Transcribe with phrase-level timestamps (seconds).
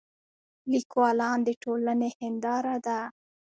[0.71, 2.99] لیکوالان د ټولنې هنداره ده.